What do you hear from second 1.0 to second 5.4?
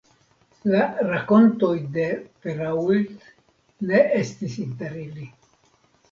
rakontoj de Perault ne estis inter ili.